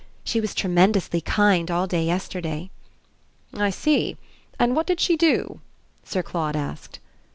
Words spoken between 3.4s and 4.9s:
"I see. And what